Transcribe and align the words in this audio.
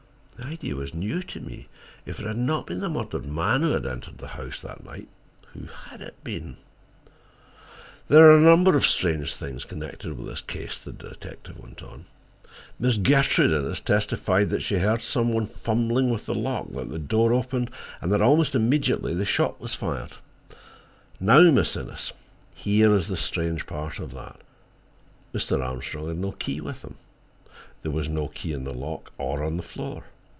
The 0.37 0.47
idea 0.47 0.75
was 0.75 0.95
new 0.95 1.21
to 1.21 1.39
me. 1.39 1.67
If 2.03 2.19
it 2.19 2.25
had 2.25 2.35
not 2.35 2.65
been 2.65 2.79
the 2.79 2.89
murdered 2.89 3.27
man 3.27 3.61
who 3.61 3.73
had 3.73 3.85
entered 3.85 4.17
the 4.17 4.29
house 4.29 4.59
that 4.61 4.83
night, 4.83 5.07
who 5.53 5.65
had 5.67 6.01
it 6.01 6.15
been? 6.23 6.57
"There 8.07 8.25
are 8.27 8.37
a 8.37 8.41
number 8.41 8.75
of 8.75 8.83
strange 8.83 9.35
things 9.35 9.65
connected 9.65 10.17
with 10.17 10.25
this 10.25 10.41
case," 10.41 10.79
the 10.79 10.93
detective 10.93 11.59
went 11.59 11.83
on. 11.83 12.07
"Miss 12.79 12.97
Gertrude 12.97 13.51
Innes 13.51 13.81
testified 13.81 14.49
that 14.49 14.63
she 14.63 14.79
heard 14.79 15.03
some 15.03 15.31
one 15.31 15.45
fumbling 15.45 16.09
with 16.09 16.25
the 16.25 16.33
lock, 16.33 16.71
that 16.71 16.89
the 16.89 16.97
door 16.97 17.33
opened, 17.33 17.69
and 18.01 18.11
that 18.11 18.23
almost 18.23 18.55
immediately 18.55 19.13
the 19.13 19.25
shot 19.25 19.61
was 19.61 19.75
fired. 19.75 20.13
Now, 21.19 21.51
Miss 21.51 21.75
Innes, 21.77 22.13
here 22.55 22.95
is 22.95 23.09
the 23.09 23.15
strange 23.17 23.67
part 23.67 23.99
of 23.99 24.11
that. 24.13 24.41
Mr. 25.35 25.63
Armstrong 25.63 26.07
had 26.07 26.17
no 26.17 26.31
key 26.31 26.59
with 26.59 26.81
him. 26.81 26.95
There 27.83 27.91
was 27.91 28.09
no 28.09 28.27
key 28.29 28.53
in 28.53 28.63
the 28.63 28.73
lock, 28.73 29.11
or 29.19 29.43
on 29.43 29.55
the 29.57 29.63
floor. 29.63 30.05